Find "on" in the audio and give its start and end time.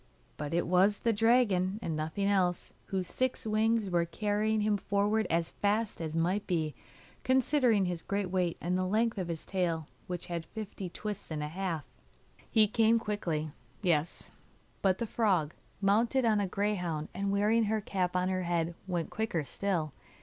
16.25-16.39, 18.15-18.27